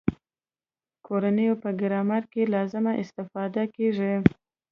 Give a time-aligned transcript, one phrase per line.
[1.05, 4.13] کورونو په ګرمولو کې لازمې استفادې کیږي.